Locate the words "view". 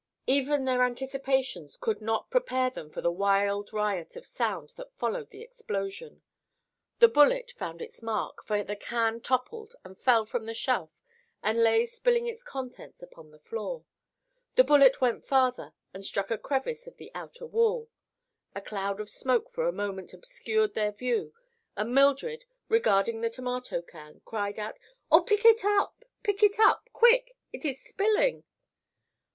20.91-21.31